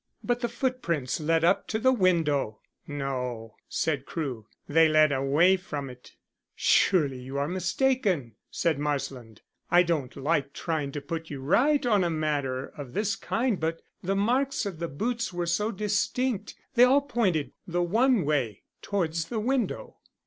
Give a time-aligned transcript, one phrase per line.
[0.23, 4.47] "But the footprints led up to the window." "No," said Crewe.
[4.67, 6.15] "They led away from it."
[6.55, 9.41] "Surely you are mistaken," said Marsland.
[9.69, 13.83] "I don't like trying to put you right on a matter of this kind, but
[14.01, 19.25] the marks of the boots were so distinct; they all pointed the one way towards
[19.25, 19.97] the window."